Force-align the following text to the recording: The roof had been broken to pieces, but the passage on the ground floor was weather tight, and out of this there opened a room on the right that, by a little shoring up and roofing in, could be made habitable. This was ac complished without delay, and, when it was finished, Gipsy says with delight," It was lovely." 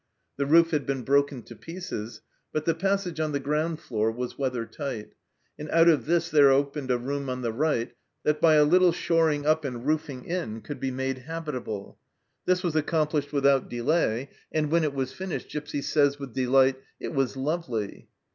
The 0.37 0.47
roof 0.47 0.71
had 0.71 0.87
been 0.87 1.03
broken 1.03 1.43
to 1.43 1.55
pieces, 1.55 2.23
but 2.51 2.65
the 2.65 2.73
passage 2.73 3.19
on 3.19 3.33
the 3.33 3.39
ground 3.39 3.79
floor 3.79 4.11
was 4.11 4.35
weather 4.35 4.65
tight, 4.65 5.13
and 5.59 5.69
out 5.69 5.87
of 5.87 6.07
this 6.07 6.27
there 6.27 6.49
opened 6.49 6.89
a 6.89 6.97
room 6.97 7.29
on 7.29 7.43
the 7.43 7.51
right 7.51 7.93
that, 8.23 8.41
by 8.41 8.55
a 8.55 8.63
little 8.63 8.93
shoring 8.93 9.45
up 9.45 9.63
and 9.63 9.85
roofing 9.85 10.25
in, 10.25 10.61
could 10.61 10.79
be 10.79 10.89
made 10.89 11.19
habitable. 11.19 11.99
This 12.47 12.63
was 12.63 12.75
ac 12.75 12.87
complished 12.87 13.31
without 13.31 13.69
delay, 13.69 14.31
and, 14.51 14.71
when 14.71 14.83
it 14.83 14.95
was 14.95 15.13
finished, 15.13 15.49
Gipsy 15.49 15.83
says 15.83 16.17
with 16.17 16.33
delight," 16.33 16.77
It 16.99 17.13
was 17.13 17.37
lovely." 17.37 18.09